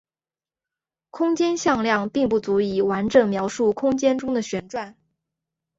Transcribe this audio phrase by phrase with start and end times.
[1.11, 4.97] 空间向量并不足以完整描述空间中的旋转。